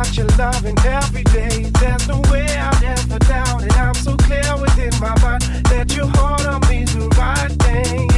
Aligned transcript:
without 0.00 0.16
your 0.16 0.66
and 0.66 0.86
every 0.86 1.24
day. 1.24 1.70
There's 1.80 2.08
no 2.08 2.20
way 2.30 2.46
I'd 2.46 2.84
ever 2.84 3.18
doubt 3.18 3.64
it. 3.64 3.76
I'm 3.76 3.94
so 3.94 4.16
clear 4.16 4.56
within 4.56 4.92
my 5.00 5.14
mind 5.20 5.42
that 5.66 5.94
you 5.94 6.06
hold 6.14 6.46
on 6.46 6.60
me 6.68 6.84
the 6.84 7.08
right 7.18 7.52
thing. 7.62 8.09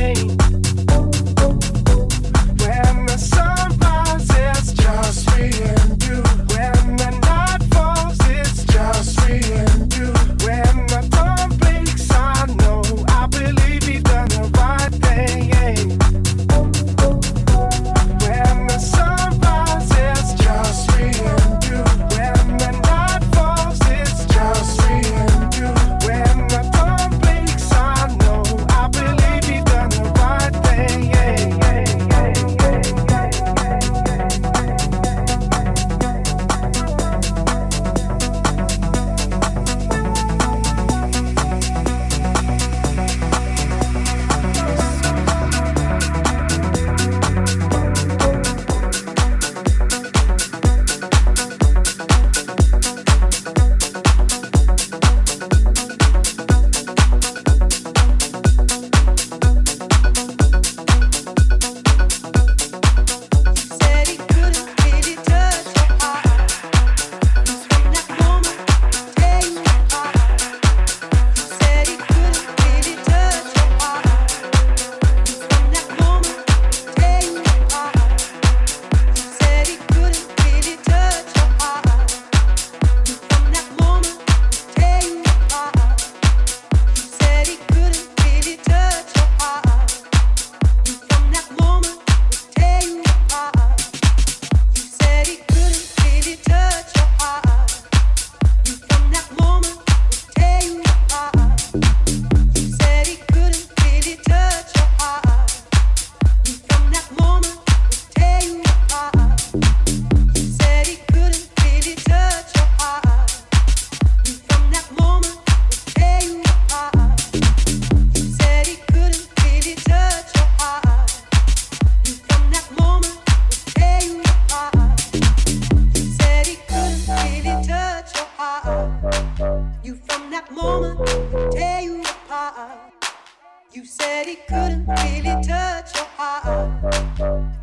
You 133.72 133.84
said 133.84 134.26
he 134.26 134.36
couldn't 134.36 134.86
really 134.86 135.42
touch 135.42 135.96
your 135.96 136.04
heart. 136.16 136.94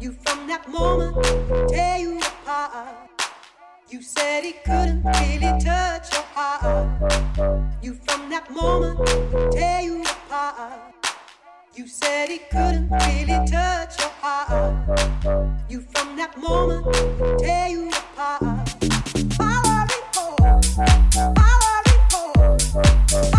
You 0.02 0.12
from 0.12 0.48
that 0.48 0.68
moment 0.68 1.70
tear 1.70 2.00
you 2.00 2.18
apart. 2.18 3.10
You 3.90 4.02
said 4.02 4.44
he 4.44 4.54
couldn't 4.54 5.04
really 5.04 5.60
touch 5.62 6.12
your 6.12 6.24
heart. 6.34 7.72
You 7.82 7.94
from 7.94 8.30
that 8.30 8.52
moment 8.52 9.54
tear 9.54 9.82
you 9.82 10.02
apart. 10.02 10.96
You 11.76 11.88
said 11.88 12.30
he 12.30 12.40
couldn't 12.52 12.90
really 12.90 13.46
touch 13.48 14.00
your 14.00 14.10
heart. 14.20 15.70
You 15.70 15.82
from 15.94 16.18
that 16.18 16.38
moment 16.38 17.40
tear 17.40 17.70
you 17.70 17.88
apart. 17.90 18.68
Power 19.38 19.88
report, 19.94 20.66
power 21.36 21.82
report. 21.88 23.39